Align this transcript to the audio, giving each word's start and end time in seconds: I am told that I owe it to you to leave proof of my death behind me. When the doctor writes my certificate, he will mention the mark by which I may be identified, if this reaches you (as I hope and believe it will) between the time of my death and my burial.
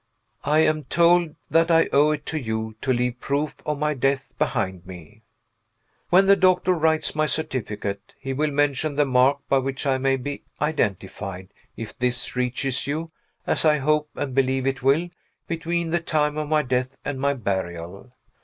I 0.45 0.61
am 0.61 0.85
told 0.85 1.35
that 1.51 1.69
I 1.69 1.87
owe 1.93 2.09
it 2.09 2.25
to 2.25 2.39
you 2.41 2.75
to 2.81 2.91
leave 2.91 3.19
proof 3.19 3.61
of 3.67 3.77
my 3.77 3.93
death 3.93 4.33
behind 4.39 4.83
me. 4.83 5.21
When 6.09 6.25
the 6.25 6.35
doctor 6.35 6.73
writes 6.73 7.13
my 7.13 7.27
certificate, 7.27 8.15
he 8.19 8.33
will 8.33 8.49
mention 8.49 8.95
the 8.95 9.05
mark 9.05 9.47
by 9.47 9.59
which 9.59 9.85
I 9.85 9.99
may 9.99 10.17
be 10.17 10.41
identified, 10.59 11.53
if 11.77 11.95
this 11.95 12.35
reaches 12.35 12.87
you 12.87 13.11
(as 13.45 13.63
I 13.63 13.77
hope 13.77 14.09
and 14.15 14.33
believe 14.33 14.65
it 14.65 14.81
will) 14.81 15.07
between 15.47 15.91
the 15.91 15.99
time 15.99 16.35
of 16.35 16.49
my 16.49 16.63
death 16.63 16.97
and 17.05 17.19
my 17.21 17.35
burial. 17.35 18.11